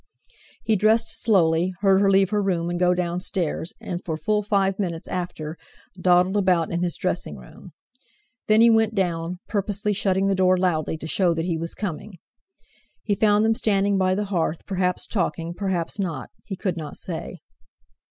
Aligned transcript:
He 0.63 0.75
dressed 0.75 1.21
slowly, 1.21 1.75
heard 1.81 2.01
her 2.01 2.09
leave 2.09 2.31
her 2.31 2.41
room 2.41 2.71
and 2.71 2.79
go 2.79 2.95
downstairs, 2.95 3.71
and, 3.79 4.03
for 4.03 4.17
full 4.17 4.41
five 4.41 4.79
minutes 4.79 5.07
after, 5.07 5.55
dawdled 5.93 6.37
about 6.37 6.71
in 6.71 6.81
his 6.81 6.97
dressing 6.97 7.37
room. 7.37 7.69
Then 8.47 8.61
he 8.61 8.71
went 8.71 8.95
down, 8.95 9.37
purposely 9.47 9.93
shutting 9.93 10.25
the 10.25 10.33
door 10.33 10.57
loudly 10.57 10.97
to 10.97 11.05
show 11.05 11.35
that 11.35 11.45
he 11.45 11.55
was 11.55 11.75
coming. 11.75 12.17
He 13.03 13.13
found 13.13 13.45
them 13.45 13.53
standing 13.53 13.99
by 13.99 14.15
the 14.15 14.25
hearth, 14.25 14.65
perhaps 14.65 15.05
talking, 15.05 15.53
perhaps 15.53 15.99
not; 15.99 16.31
he 16.45 16.55
could 16.55 16.77
not 16.77 16.97
say. 16.97 17.37